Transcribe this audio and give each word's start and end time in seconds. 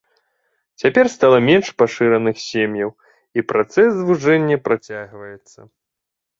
Цяпер 0.83 1.05
стала 1.15 1.37
менш 1.49 1.67
пашыраных 1.81 2.35
сем'яў, 2.47 2.89
і 3.37 3.45
працэс 3.53 3.87
звужэння 4.01 4.57
працягваецца. 4.69 5.59